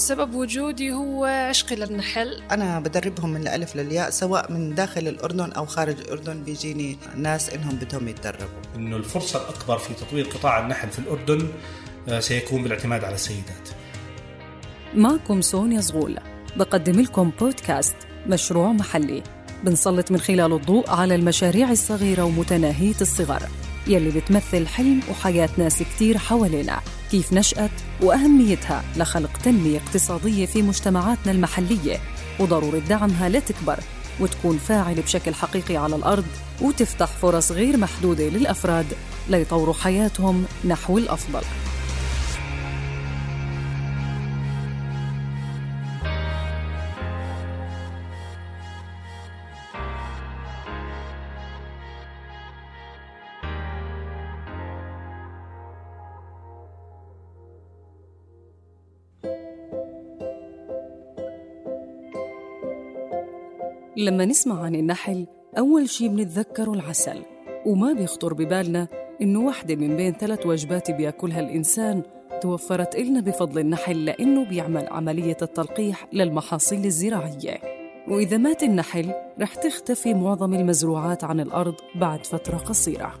سبب 0.00 0.34
وجودي 0.34 0.92
هو 0.92 1.24
عشقي 1.24 1.76
للنحل. 1.76 2.42
أنا 2.50 2.80
بدربهم 2.80 3.30
من 3.30 3.40
الألف 3.40 3.76
للياء 3.76 4.10
سواء 4.10 4.52
من 4.52 4.74
داخل 4.74 5.08
الأردن 5.08 5.52
أو 5.52 5.66
خارج 5.66 6.00
الأردن 6.00 6.42
بيجيني 6.42 6.98
ناس 7.16 7.50
إنهم 7.50 7.76
بدهم 7.76 8.08
يتدربوا. 8.08 8.60
إنه 8.76 8.96
الفرصة 8.96 9.42
الأكبر 9.42 9.78
في 9.78 9.94
تطوير 9.94 10.24
قطاع 10.24 10.60
النحل 10.60 10.90
في 10.90 10.98
الأردن 10.98 11.48
آه، 12.08 12.20
سيكون 12.20 12.62
بالاعتماد 12.62 13.04
على 13.04 13.14
السيدات. 13.14 13.68
معكم 14.94 15.40
سونيا 15.40 15.80
زغول. 15.80 16.18
بقدم 16.56 17.00
لكم 17.00 17.30
بودكاست 17.40 17.96
مشروع 18.26 18.72
محلي. 18.72 19.22
بنسلط 19.64 20.10
من 20.10 20.18
خلاله 20.18 20.56
الضوء 20.56 20.90
على 20.90 21.14
المشاريع 21.14 21.70
الصغيرة 21.70 22.22
ومتناهية 22.22 23.00
الصغر. 23.00 23.42
يلي 23.86 24.10
بتمثل 24.10 24.66
حلم 24.66 25.00
وحياة 25.10 25.48
ناس 25.58 25.82
كتير 25.82 26.18
حوالينا 26.18 26.80
كيف 27.10 27.32
نشأت 27.32 27.70
وأهميتها 28.02 28.84
لخلق 28.96 29.38
تنمية 29.44 29.78
اقتصادية 29.78 30.46
في 30.46 30.62
مجتمعاتنا 30.62 31.32
المحلية 31.32 32.00
وضرورة 32.40 32.78
دعمها 32.78 33.28
لتكبر 33.28 33.78
وتكون 34.20 34.58
فاعلة 34.58 35.02
بشكل 35.02 35.34
حقيقي 35.34 35.76
على 35.76 35.96
الأرض 35.96 36.26
وتفتح 36.60 37.06
فرص 37.06 37.52
غير 37.52 37.76
محدودة 37.76 38.24
للأفراد 38.24 38.86
ليطوروا 39.28 39.74
حياتهم 39.74 40.44
نحو 40.64 40.98
الأفضل. 40.98 41.42
لما 64.00 64.24
نسمع 64.24 64.62
عن 64.62 64.74
النحل 64.74 65.26
أول 65.58 65.88
شي 65.88 66.08
بنتذكره 66.08 66.72
العسل. 66.72 67.22
وما 67.66 67.92
بيخطر 67.92 68.34
ببالنا 68.34 68.88
إنه 69.22 69.40
واحدة 69.40 69.74
من 69.74 69.96
بين 69.96 70.12
ثلاث 70.12 70.46
وجبات 70.46 70.90
بياكلها 70.90 71.40
الإنسان 71.40 72.02
توفرت 72.40 72.94
إلنا 72.94 73.20
بفضل 73.20 73.58
النحل 73.58 74.04
لأنه 74.04 74.44
بيعمل 74.44 74.86
عملية 74.90 75.36
التلقيح 75.42 76.06
للمحاصيل 76.12 76.84
الزراعية. 76.84 77.58
وإذا 78.08 78.36
مات 78.36 78.62
النحل 78.62 79.12
رح 79.40 79.54
تختفي 79.54 80.14
معظم 80.14 80.54
المزروعات 80.54 81.24
عن 81.24 81.40
الأرض 81.40 81.74
بعد 81.94 82.26
فترة 82.26 82.56
قصيرة. 82.56 83.14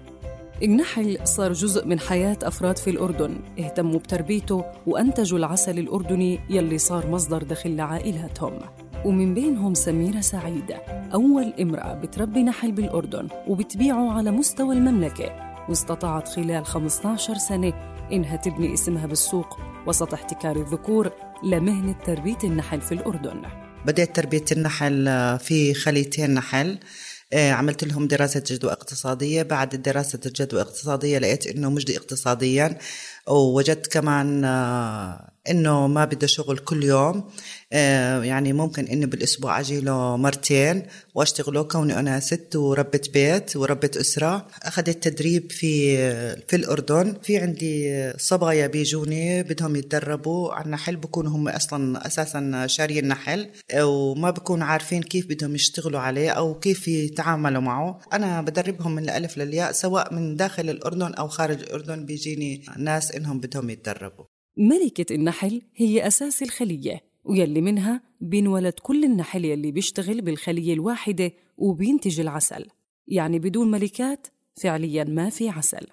النحل 0.62 1.18
صار 1.24 1.52
جزء 1.52 1.86
من 1.86 2.00
حياة 2.00 2.38
أفراد 2.42 2.78
في 2.78 2.90
الأردن 2.90 3.36
اهتموا 3.58 3.98
بتربيته 3.98 4.64
وأنتجوا 4.86 5.38
العسل 5.38 5.78
الأردني 5.78 6.40
يلي 6.50 6.78
صار 6.78 7.06
مصدر 7.06 7.42
دخل 7.42 7.76
لعائلاتهم. 7.76 8.58
ومن 9.04 9.34
بينهم 9.34 9.74
سميرة 9.74 10.20
سعيدة 10.20 10.76
أول 11.14 11.54
امرأة 11.60 11.94
بتربي 11.94 12.42
نحل 12.42 12.72
بالأردن 12.72 13.28
وبتبيعه 13.48 14.12
على 14.12 14.30
مستوى 14.30 14.74
المملكة. 14.74 15.50
واستطاعت 15.68 16.28
خلال 16.28 16.66
15 16.66 17.34
سنة 17.34 17.72
إنها 18.12 18.36
تبني 18.36 18.74
اسمها 18.74 19.06
بالسوق 19.06 19.58
وسط 19.86 20.14
احتكار 20.14 20.56
الذكور 20.56 21.10
لمهنة 21.44 21.92
تربية 21.92 22.38
النحل 22.44 22.80
في 22.80 22.92
الأردن. 22.92 23.42
بدأت 23.86 24.16
تربية 24.16 24.44
النحل 24.52 25.08
آه، 25.08 25.36
في 25.36 25.74
خليتين 25.74 26.34
نحل. 26.34 26.78
آه، 27.32 27.52
عملت 27.52 27.84
لهم 27.84 28.06
دراسة 28.06 28.42
جدوى 28.46 28.72
اقتصادية. 28.72 29.42
بعد 29.42 29.68
دراسة 29.68 30.20
الجدوى 30.26 30.62
الاقتصادية 30.62 31.18
لقيت 31.18 31.46
إنه 31.46 31.70
مجدي 31.70 31.96
اقتصاديا 31.96 32.78
ووجدت 33.28 33.86
كمان 33.86 34.44
آه، 34.44 35.30
إنه 35.50 35.86
ما 35.86 36.04
بده 36.04 36.26
شغل 36.26 36.58
كل 36.58 36.84
يوم. 36.84 37.24
آه، 37.72 38.22
يعني 38.22 38.52
ممكن 38.52 38.84
إني 38.84 39.06
بالأسبوع 39.06 39.60
أجي 39.60 39.80
له 39.80 40.16
مرتين 40.16 40.82
وأشتغله. 41.14 41.62
كوني 41.62 41.98
أنا 41.98 42.20
ست 42.20 42.56
وربة 42.56 43.00
بيت 43.12 43.56
وربة 43.56 43.90
أسرة. 43.96 44.46
أخذت 44.62 45.08
تدريب 45.08 45.52
في 45.52 45.96
في 46.48 46.56
الأردن. 46.56 47.16
في 47.22 47.38
عندي 47.38 48.12
صبايا 48.18 48.66
بيجوني 48.66 49.42
بدهم 49.42 49.76
يتدربوا 49.76 50.52
على 50.52 50.64
النحل. 50.64 50.96
بكونوا 50.96 51.30
هم 51.32 51.48
أصلا 51.48 52.06
أساسا 52.06 52.66
شاريين 52.66 53.08
نحل. 53.08 53.48
وما 53.82 54.30
بكونوا 54.30 54.66
عارفين 54.66 55.02
كيف 55.02 55.26
بدهم 55.26 55.54
يشتغلوا 55.54 56.00
عليه 56.00 56.30
أو 56.30 56.58
كيف 56.58 56.88
يتعاملوا 56.88 57.62
معه. 57.62 58.00
أنا 58.12 58.40
بدربهم 58.40 58.94
من 58.94 59.02
الألف 59.02 59.38
للياء. 59.38 59.72
سواء 59.72 60.14
من 60.14 60.36
داخل 60.36 60.70
الأردن 60.70 61.14
أو 61.14 61.28
خارج 61.28 61.60
الأردن 61.60 62.06
بيجيني 62.06 62.62
ناس 62.76 63.12
إنهم 63.12 63.40
بدهم 63.40 63.70
يتدربوا. 63.70 64.24
ملكة 64.56 65.14
النحل 65.14 65.62
هي 65.76 66.06
أساس 66.06 66.42
الخلية 66.42 67.00
ويلي 67.24 67.60
منها 67.60 68.02
بينولد 68.20 68.72
كل 68.82 69.04
النحل 69.04 69.44
يلي 69.44 69.72
بيشتغل 69.72 70.20
بالخلية 70.20 70.74
الواحدة 70.74 71.32
وبينتج 71.58 72.20
العسل. 72.20 72.66
يعني 73.08 73.38
بدون 73.38 73.70
ملكات 73.70 74.26
فعليا 74.54 75.04
ما 75.04 75.30
في 75.30 75.48
عسل. 75.48 75.86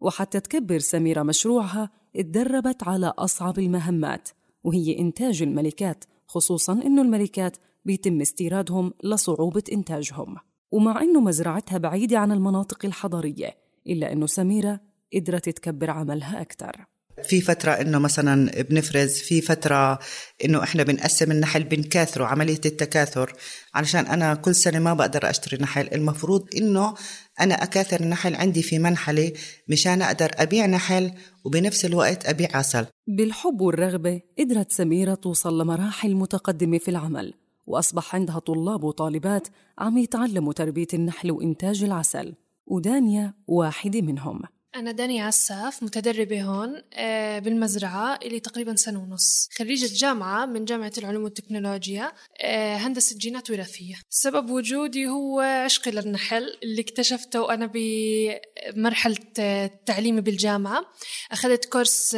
وحتى 0.00 0.40
تكبر 0.40 0.78
سميرة 0.78 1.22
مشروعها 1.22 1.90
اتدربت 2.16 2.82
على 2.82 3.06
أصعب 3.06 3.58
المهمات 3.58 4.28
وهي 4.64 4.98
إنتاج 4.98 5.42
الملكات 5.42 6.04
خصوصا 6.26 6.72
إنه 6.72 7.02
الملكات 7.02 7.56
بيتم 7.84 8.20
استيرادهم 8.20 8.92
لصعوبة 9.04 9.64
إنتاجهم. 9.72 10.36
ومع 10.72 11.02
إنه 11.02 11.20
مزرعتها 11.20 11.78
بعيدة 11.78 12.18
عن 12.18 12.32
المناطق 12.32 12.84
الحضرية 12.84 13.56
إلا 13.86 14.12
إنه 14.12 14.26
سميرة 14.26 14.80
قدرت 15.14 15.48
تكبر 15.48 15.90
عملها 15.90 16.40
أكثر 16.40 16.86
في 17.22 17.40
فترة 17.40 17.70
إنه 17.70 17.98
مثلا 17.98 18.62
بنفرز 18.62 19.12
في 19.12 19.40
فترة 19.40 19.98
إنه 20.44 20.62
إحنا 20.62 20.82
بنقسم 20.82 21.30
النحل 21.30 21.64
بنكاثره 21.64 22.24
عملية 22.24 22.60
التكاثر. 22.66 23.32
علشان 23.74 24.06
أنا 24.06 24.34
كل 24.34 24.54
سنة 24.54 24.78
ما 24.78 24.94
بقدر 24.94 25.30
أشتري 25.30 25.62
نحل. 25.62 25.88
المفروض 25.94 26.48
إنه 26.56 26.94
أنا 27.40 27.54
أكاثر 27.54 28.00
النحل 28.00 28.34
عندي 28.34 28.62
في 28.62 28.78
منحلة 28.78 29.32
مشان 29.68 30.02
أقدر 30.02 30.30
أبيع 30.34 30.66
نحل 30.66 31.12
وبنفس 31.44 31.84
الوقت 31.84 32.26
أبيع 32.26 32.48
عسل. 32.54 32.86
بالحب 33.06 33.60
والرغبة 33.60 34.20
قدرت 34.38 34.72
سميرة 34.72 35.14
توصل 35.14 35.60
لمراحل 35.60 36.14
متقدمة 36.14 36.78
في 36.78 36.90
العمل 36.90 37.34
وأصبح 37.66 38.14
عندها 38.14 38.38
طلاب 38.38 38.84
وطالبات 38.84 39.48
عم 39.78 39.98
يتعلموا 39.98 40.52
تربية 40.52 40.86
النحل 40.94 41.30
وإنتاج 41.30 41.84
العسل. 41.84 42.34
ودانيا 42.66 43.34
واحدة 43.46 44.00
منهم. 44.00 44.40
أنا 44.76 44.92
داني 44.92 45.20
عساف 45.20 45.82
متدربة 45.82 46.42
هون 46.42 46.82
آه، 46.94 47.38
بالمزرعة 47.38 48.18
إلي 48.22 48.40
تقريبا 48.40 48.76
سنة 48.76 49.02
ونص. 49.02 49.48
خريجة 49.58 49.88
جامعة 49.94 50.46
من 50.46 50.64
جامعة 50.64 50.92
العلوم 50.98 51.24
والتكنولوجيا 51.24 52.12
آه، 52.40 52.76
هندسة 52.76 53.18
جينات 53.18 53.50
وراثية. 53.50 53.94
سبب 54.10 54.50
وجودي 54.50 55.06
هو 55.06 55.40
عشقي 55.40 55.90
للنحل 55.90 56.58
اللي 56.62 56.80
اكتشفته 56.80 57.40
وأنا 57.40 57.70
بمرحلة 57.74 59.16
آه، 59.38 59.70
تعليمي 59.86 60.20
بالجامعة. 60.20 60.84
أخذت 61.32 61.64
كورس 61.64 62.10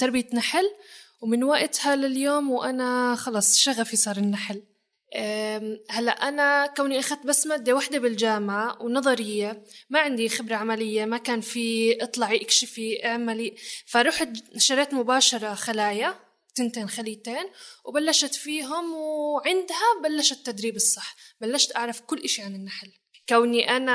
تربية 0.00 0.26
نحل 0.34 0.70
ومن 1.20 1.44
وقتها 1.44 1.96
لليوم 1.96 2.50
وأنا 2.50 3.14
خلص 3.14 3.58
شغفي 3.58 3.96
صار 3.96 4.16
النحل. 4.16 4.62
هلا 5.90 6.28
أنا 6.28 6.66
كوني 6.66 6.98
أخذت 6.98 7.26
بس 7.26 7.46
ماده 7.46 7.74
واحدة 7.74 7.98
بالجامعة 7.98 8.82
ونظرية 8.82 9.64
ما 9.90 10.00
عندي 10.00 10.28
خبرة 10.28 10.54
عملية 10.54 11.04
ما 11.04 11.18
كان 11.18 11.40
في 11.40 11.96
اطلعي 12.02 12.36
اكشفي 12.36 13.06
اعملي. 13.06 13.54
فرحت 13.86 14.28
شريت 14.56 14.94
مباشرة 14.94 15.54
خلايا 15.54 16.14
تنتين 16.54 16.88
خليتين 16.88 17.44
وبلشت 17.84 18.34
فيهم 18.34 18.92
وعندها 18.94 20.00
بلش 20.02 20.32
التدريب 20.32 20.76
الصح 20.76 21.16
بلشت 21.40 21.76
أعرف 21.76 22.00
كل 22.00 22.20
إشي 22.20 22.42
عن 22.42 22.54
النحل. 22.54 22.92
كوني 23.28 23.76
أنا 23.76 23.92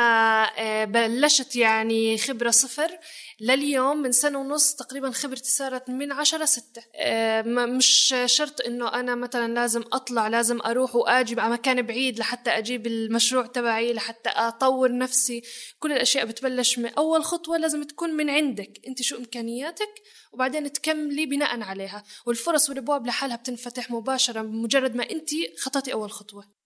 آه، 0.59 0.85
بلشت 0.85 1.55
يعني 1.55 2.17
خبرة 2.17 2.49
صفر 2.49 2.97
لليوم 3.39 3.97
من 3.97 4.11
سنة 4.11 4.39
ونص 4.39 4.75
تقريبا 4.75 5.11
خبرتي 5.11 5.51
صارت 5.51 5.89
من 5.89 6.11
عشرة 6.11 6.45
ستة. 6.45 6.81
آه، 6.95 7.41
مش 7.41 8.15
شرط 8.25 8.61
إنه 8.61 8.93
أنا 8.93 9.15
مثلا 9.15 9.53
لازم 9.53 9.83
أطلع 9.93 10.27
لازم 10.27 10.61
أروح 10.61 10.95
وأجي 10.95 11.41
على 11.41 11.53
مكان 11.53 11.81
بعيد 11.81 12.19
لحتى 12.19 12.49
أجيب 12.49 12.87
المشروع 12.87 13.45
تبعي 13.45 13.93
لحتى 13.93 14.29
أطور 14.29 14.97
نفسي. 14.97 15.41
كل 15.79 15.91
الأشياء 15.91 16.25
بتبلش 16.25 16.79
من 16.79 16.93
أول 16.93 17.23
خطوة 17.23 17.57
لازم 17.57 17.83
تكون 17.83 18.09
من 18.09 18.29
عندك. 18.29 18.79
أنت 18.87 19.01
شو 19.01 19.17
إمكانياتك؟ 19.17 20.01
وبعدين 20.31 20.71
تكملي 20.73 21.25
بناء 21.25 21.61
عليها. 21.61 22.03
والفرص 22.25 22.69
والابواب 22.69 23.07
لحالها 23.07 23.35
بتنفتح 23.35 23.91
مباشره 23.91 24.41
بمجرد 24.41 24.95
ما 24.95 25.09
أنت 25.09 25.29
خططي 25.59 25.93
أول 25.93 26.11
خطوة. 26.11 26.58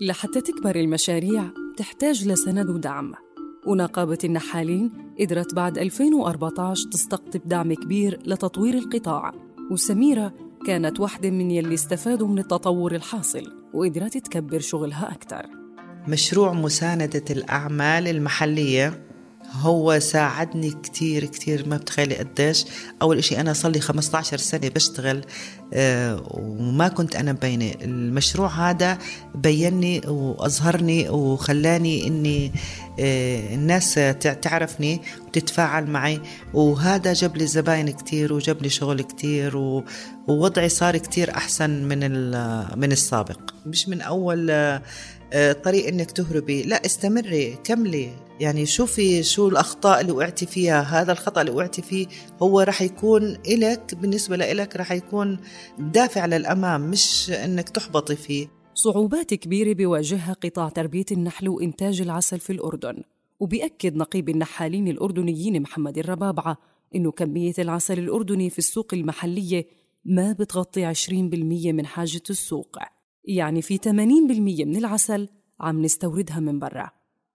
لحتى 0.00 0.40
تكبر 0.40 0.76
المشاريع 0.76 1.44
تحتاج 1.76 2.28
لسند 2.28 2.70
ودعم 2.70 3.14
ونقابة 3.66 4.18
النحالين 4.24 4.90
قدرت 5.20 5.54
بعد 5.54 5.78
2014 5.78 6.88
تستقطب 6.90 7.40
دعم 7.44 7.74
كبير 7.74 8.20
لتطوير 8.26 8.74
القطاع. 8.74 9.32
وسميرة 9.70 10.34
كانت 10.66 11.00
واحدة 11.00 11.30
من 11.30 11.50
يلي 11.50 11.74
استفادوا 11.74 12.28
من 12.28 12.38
التطور 12.38 12.94
الحاصل 12.94 13.52
وقدرت 13.74 14.16
تكبر 14.16 14.60
شغلها 14.60 15.12
أكثر 15.12 15.46
مشروع 16.08 16.52
مساندة 16.52 17.24
الأعمال 17.30 18.08
المحلية 18.08 19.07
هو 19.52 19.98
ساعدني 19.98 20.70
كتير 20.70 21.24
كتير 21.24 21.68
ما 21.68 21.76
بتخيلي 21.76 22.14
قديش. 22.14 22.64
أول 23.02 23.18
إشي 23.18 23.40
أنا 23.40 23.52
صار 23.52 23.72
لي 23.72 23.80
15 23.80 24.36
سنة 24.36 24.68
بشتغل 24.68 25.24
آه، 25.74 26.22
وما 26.30 26.88
كنت 26.88 27.16
أنا 27.16 27.32
مبينة. 27.32 27.74
المشروع 27.82 28.48
هذا 28.70 28.98
بيني 29.34 30.00
وأظهرني 30.06 31.08
وخلاني 31.08 32.06
إني 32.06 32.52
الناس 32.98 33.94
تعرفني 34.42 35.00
وتتفاعل 35.26 35.86
معي. 35.86 36.20
وهذا 36.54 37.12
جاب 37.12 37.36
لي 37.36 37.46
زباين 37.46 37.90
كتير 37.90 38.32
وجاب 38.32 38.62
لي 38.62 38.68
شغل 38.68 39.02
كتير 39.02 39.56
ووضعي 39.56 40.68
صار 40.68 40.96
كتير 40.96 41.30
أحسن 41.30 41.70
من 41.70 42.30
من 42.78 42.92
السابق. 42.92 43.40
مش 43.66 43.88
من 43.88 44.00
أول 44.00 44.50
آه، 45.32 45.52
طريق 45.52 45.88
إنك 45.88 46.10
تهربي. 46.10 46.62
لا 46.62 46.86
استمري 46.86 47.58
كملي. 47.64 48.10
يعني 48.40 48.66
شوفي 48.66 49.22
شو 49.22 49.48
الأخطاء 49.48 50.00
اللي 50.00 50.12
وقعتي 50.12 50.46
فيها. 50.46 50.80
هذا 50.80 51.12
الخطأ 51.12 51.40
اللي 51.40 51.52
وقعتي 51.52 51.82
فيه 51.82 52.06
هو 52.42 52.60
راح 52.60 52.82
يكون 52.82 53.38
إلك 53.46 53.94
بالنسبة 53.94 54.36
لإلك 54.36 54.76
راح 54.76 54.92
يكون 54.92 55.38
دافع 55.78 56.26
للأمام 56.26 56.80
مش 56.80 57.30
إنك 57.30 57.68
تحبطي 57.68 58.16
فيه. 58.16 58.57
صعوبات 58.78 59.34
كبيرة 59.34 59.72
بيواجهها 59.72 60.32
قطاع 60.32 60.68
تربية 60.68 61.04
النحل 61.12 61.48
وإنتاج 61.48 62.00
العسل 62.00 62.40
في 62.40 62.50
الأردن. 62.52 63.02
وبيأكد 63.40 63.96
نقيب 63.96 64.28
النحالين 64.28 64.88
الأردنيين 64.88 65.62
محمد 65.62 65.98
الربابعة 65.98 66.56
إنه 66.94 67.10
كمية 67.10 67.54
العسل 67.58 67.98
الأردني 67.98 68.50
في 68.50 68.58
السوق 68.58 68.94
المحلية 68.94 69.66
ما 70.04 70.32
بتغطي 70.32 70.94
20% 70.94 71.12
من 71.72 71.86
حاجة 71.86 72.22
السوق. 72.30 72.76
يعني 73.24 73.62
في 73.62 73.78
80% 73.78 74.64
من 74.64 74.76
العسل 74.76 75.28
عم 75.60 75.82
نستوردها 75.82 76.40
من 76.40 76.58
برا. 76.58 76.90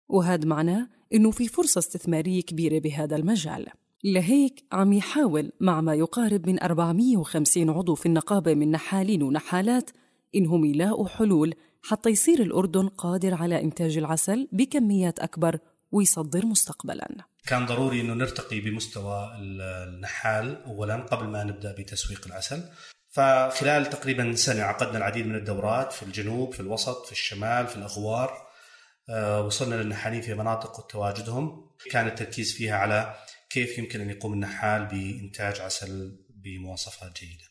وهذا 0.09 0.47
معناه 0.47 0.89
إنه 1.15 1.31
في 1.31 1.49
فرصة 1.49 1.79
استثمارية 1.79 2.43
كبيرة 2.43 2.79
بهذا 2.79 3.17
المجال. 3.17 3.67
لهيك 4.05 4.65
عم 4.73 4.93
يحاول 4.93 5.53
مع 5.61 5.81
ما 5.81 5.95
يقارب 5.95 6.49
من 6.49 6.63
450 6.63 7.71
عضو 7.71 7.95
في 7.95 8.07
النقابة 8.07 8.55
من 8.55 8.71
نحالين 8.71 9.23
ونحالات 9.23 9.91
إنهم 10.35 10.65
يلاقوا 10.65 11.09
حلول 11.09 11.55
حتى 11.83 12.11
يصير 12.11 12.43
الأردن 12.43 12.89
قادر 12.89 13.35
على 13.35 13.61
إنتاج 13.61 13.99
العسل 13.99 14.49
بكميات 14.53 15.19
أكبر 15.19 15.59
ويصدر 15.93 16.47
مستقبلا. 16.47 17.09
كان 17.47 17.67
ضروري 17.67 18.01
أنه 18.01 18.15
نرتقي 18.15 18.61
بمستوى 18.61 19.31
النحال 19.39 20.65
أولا 20.65 20.97
قبل 20.97 21.27
ما 21.27 21.45
نبدأ 21.45 21.75
بتسويق 21.79 22.27
العسل. 22.27 22.63
فخلال 23.11 23.91
تقريبا 23.91 24.35
سنة 24.35 24.63
عقدنا 24.63 24.99
العديد 24.99 25.27
من 25.27 25.35
الدورات 25.35 25.93
في 25.93 26.03
الجنوب 26.03 26.55
في 26.55 26.61
الوسط 26.61 27.07
في 27.07 27.13
الشمال 27.13 27.67
في 27.67 27.77
الأغوار 27.77 28.51
آه، 29.09 29.47
وصلنا 29.47 29.75
للنحالين 29.75 30.21
في 30.21 30.35
مناطق 30.35 30.87
تواجدهم 30.87 31.71
كان 31.91 32.07
التركيز 32.07 32.53
فيها 32.53 32.77
على 32.77 33.15
كيف 33.51 33.79
يمكن 33.79 34.01
أن 34.01 34.11
يقوم 34.11 34.33
النحال 34.33 34.87
بإنتاج 34.87 35.61
عسل 35.61 36.17
بمواصفات 36.45 37.13
جيدة. 37.21 37.45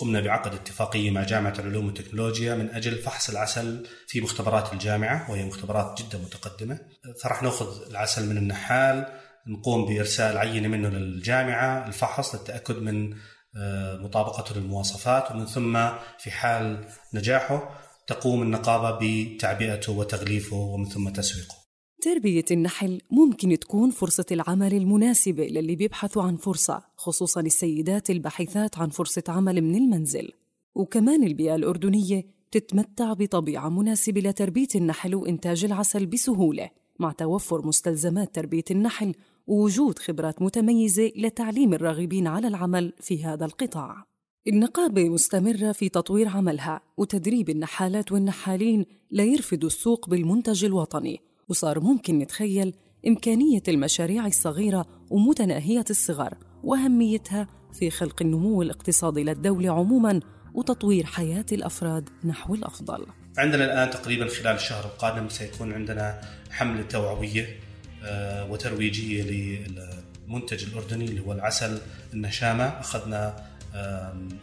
قمنا 0.00 0.20
بعقد 0.20 0.54
اتفاقيه 0.54 1.10
مع 1.10 1.22
جامعة 1.22 1.54
العلوم 1.58 1.86
والتكنولوجيا 1.86 2.54
من 2.54 2.70
أجل 2.70 2.98
فحص 2.98 3.30
العسل 3.30 3.86
في 4.06 4.20
مختبرات 4.20 4.72
الجامعة 4.72 5.30
وهي 5.30 5.44
مختبرات 5.44 6.02
جدا 6.02 6.18
متقدمة، 6.18 6.80
فراح 7.22 7.42
نأخذ 7.42 7.90
العسل 7.90 8.28
من 8.28 8.36
النحال 8.36 9.06
نقوم 9.46 9.86
بإرسال 9.86 10.38
عينة 10.38 10.68
منه 10.68 10.88
للجامعة 10.88 11.86
الفحص 11.86 12.34
للتأكد 12.34 12.76
من 12.76 13.14
آه، 13.56 13.96
مطابقته 13.96 14.60
للمواصفات 14.60 15.30
ومن 15.30 15.46
ثم 15.46 15.88
في 16.18 16.30
حال 16.30 16.88
نجاحه 17.14 17.80
تقوم 18.06 18.42
النقابة 18.42 18.98
بتعبئته 19.00 19.92
وتغليفه 19.92 20.56
ومن 20.56 20.88
ثم 20.88 21.08
تسويقه 21.08 21.57
تربية 22.00 22.44
النحل 22.50 23.00
ممكن 23.10 23.58
تكون 23.58 23.90
فرصة 23.90 24.24
العمل 24.32 24.74
المناسبة 24.74 25.46
للي 25.46 25.76
بيبحثوا 25.76 26.22
عن 26.22 26.36
فرصة 26.36 26.82
خصوصا 26.96 27.40
السيدات 27.40 28.10
الباحثات 28.10 28.78
عن 28.78 28.88
فرصة 28.88 29.22
عمل 29.28 29.62
من 29.62 29.74
المنزل 29.74 30.32
وكمان 30.74 31.24
البيئة 31.24 31.54
الأردنية 31.54 32.24
تتمتع 32.50 33.12
بطبيعة 33.12 33.68
مناسبة 33.68 34.20
لتربية 34.20 34.68
النحل 34.74 35.14
وإنتاج 35.14 35.64
العسل 35.64 36.06
بسهولة 36.06 36.70
مع 36.98 37.12
توفر 37.12 37.66
مستلزمات 37.66 38.34
تربية 38.34 38.64
النحل 38.70 39.14
ووجود 39.46 39.98
خبرات 39.98 40.42
متميزة 40.42 41.12
لتعليم 41.16 41.74
الراغبين 41.74 42.26
على 42.26 42.48
العمل 42.48 42.92
في 43.00 43.24
هذا 43.24 43.44
القطاع. 43.44 44.04
النقابة 44.48 45.08
مستمرة 45.08 45.72
في 45.72 45.88
تطوير 45.88 46.28
عملها 46.28 46.80
وتدريب 46.96 47.50
النحالات 47.50 48.12
والنحالين 48.12 48.86
ليرفدوا 49.10 49.68
السوق 49.68 50.08
بالمنتج 50.08 50.64
الوطني، 50.64 51.27
وصار 51.48 51.80
ممكن 51.80 52.18
نتخيل 52.18 52.74
إمكانية 53.06 53.62
المشاريع 53.68 54.26
الصغيرة 54.26 54.86
ومتناهية 55.10 55.84
الصغر 55.90 56.34
وأهميتها 56.64 57.48
في 57.72 57.90
خلق 57.90 58.22
النمو 58.22 58.62
الاقتصادي 58.62 59.24
للدولة 59.24 59.72
عموماً 59.72 60.20
وتطوير 60.54 61.06
حياة 61.06 61.46
الأفراد 61.52 62.08
نحو 62.24 62.54
الأفضل. 62.54 63.06
عندنا 63.38 63.64
الآن 63.64 63.90
تقريبا 63.90 64.28
خلال 64.28 64.54
الشهر 64.54 64.84
القادم 64.84 65.28
سيكون 65.28 65.72
عندنا 65.72 66.20
حملة 66.50 66.82
توعوية 66.82 67.60
آه، 68.04 68.50
وترويجية 68.50 69.22
للمنتج 69.22 70.64
الأردني 70.64 71.04
اللي 71.04 71.20
هو 71.20 71.32
العسل 71.32 71.78
النشامة 72.12 72.64
أخذنا 72.64 73.48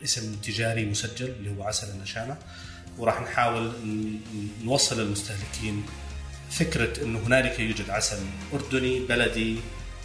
اسم 0.04 0.36
تجاري 0.36 0.86
مسجل 0.86 1.30
اللي 1.30 1.58
هو 1.58 1.63
عسل 1.63 1.96
النشامة 1.96 2.38
وراح 2.98 3.22
نحاول 3.22 3.72
نوصل 4.63 5.01
للمستهلكين 5.01 5.84
فكرة 6.52 7.04
انه 7.04 7.20
هنالك 7.20 7.60
يوجد 7.60 7.90
عسل 7.90 8.18
أردني 8.54 9.00
بلدي 9.00 9.60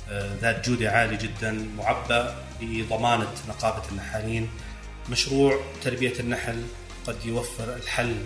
آه، 0.08 0.36
ذات 0.40 0.68
جودة 0.68 0.90
عالية 0.90 1.18
جدا 1.18 1.66
معبأ 1.76 2.36
بضمانة 2.60 3.32
نقابة 3.48 3.82
النحالين 3.92 4.50
مشروع 5.10 5.60
تربية 5.82 6.20
النحل 6.20 6.62
قد 7.06 7.16
يوفر 7.24 7.74
الحل 7.74 8.16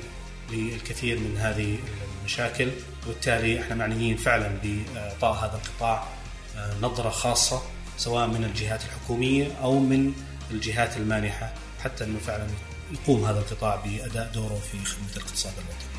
للكثير 0.50 1.18
من 1.18 1.36
هذه 1.38 1.78
المشاكل 2.20 2.68
وبالتالي 3.06 3.60
إحنا 3.60 3.74
معنيين 3.74 4.16
فعلا 4.16 4.48
بإعطاء 4.62 5.32
هذا 5.32 5.60
القطاع 5.64 6.08
آه، 6.56 6.74
نظرة 6.80 7.10
خاصة 7.10 7.62
سواء 7.96 8.26
من 8.26 8.44
الجهات 8.44 8.80
الحكومية 8.84 9.52
أو 9.62 9.78
من 9.78 10.12
الجهات 10.50 10.96
المانحة 10.96 11.52
حتى 11.84 12.04
إنه 12.04 12.18
فعلا 12.18 12.46
يقوم 12.92 13.24
هذا 13.24 13.38
القطاع 13.38 13.76
بأداء 13.76 14.30
دوره 14.34 14.60
في 14.72 14.84
خدمة 14.84 15.16
الاقتصاد 15.16 15.52
الوطني. 15.52 15.93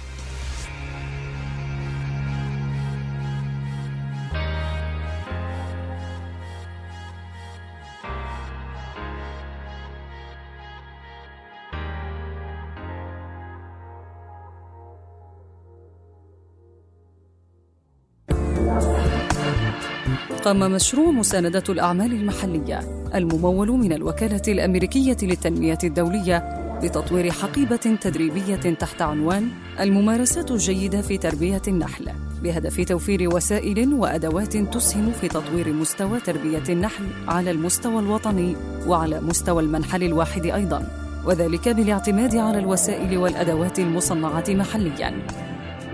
قام 20.45 20.59
مشروع 20.59 21.11
مساندة 21.11 21.63
الأعمال 21.69 22.11
المحلية 22.11 22.79
الممول 23.15 23.71
من 23.71 23.93
الوكالة 23.93 24.41
الأمريكية 24.47 25.17
للتنمية 25.23 25.77
الدولية 25.83 26.37
بتطوير 26.83 27.31
حقيبة 27.31 27.75
تدريبية 27.75 28.55
تحت 28.55 29.01
عنوان 29.01 29.49
الممارسات 29.79 30.51
الجيدة 30.51 31.01
في 31.01 31.17
تربية 31.17 31.61
النحل 31.67 32.09
بهدف 32.43 32.81
توفير 32.81 33.35
وسائل 33.35 33.93
وأدوات 33.93 34.57
تسهم 34.57 35.11
في 35.11 35.27
تطوير 35.27 35.73
مستوى 35.73 36.19
تربية 36.19 36.63
النحل 36.69 37.05
على 37.27 37.51
المستوى 37.51 37.99
الوطني 37.99 38.55
وعلى 38.87 39.21
مستوى 39.21 39.63
المنحل 39.63 40.03
الواحد 40.03 40.45
أيضاً 40.45 40.87
وذلك 41.25 41.69
بالاعتماد 41.69 42.35
على 42.35 42.59
الوسائل 42.59 43.17
والأدوات 43.17 43.79
المصنعة 43.79 44.45
محلياً. 44.49 45.13